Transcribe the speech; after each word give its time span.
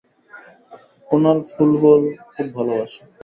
Kunal 1.07 1.37
football 1.51 2.01
খুব 2.29 2.47
ভালবাসে। 2.55 3.01